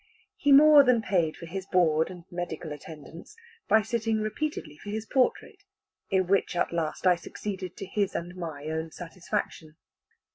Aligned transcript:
He 0.35 0.51
more 0.51 0.83
than 0.83 1.03
paid 1.03 1.37
for 1.37 1.45
his 1.45 1.67
board 1.67 2.09
and 2.09 2.23
medical 2.31 2.71
attendance, 2.73 3.35
by 3.69 3.83
sitting 3.83 4.19
repeatedly 4.19 4.79
for 4.79 4.89
his 4.89 5.05
portrait; 5.05 5.61
in 6.09 6.25
which 6.25 6.55
at 6.55 6.73
last 6.73 7.05
I 7.05 7.15
succeeded 7.15 7.77
to 7.77 7.85
his 7.85 8.15
and 8.15 8.35
my 8.35 8.65
own 8.65 8.89
satisfaction. 8.89 9.75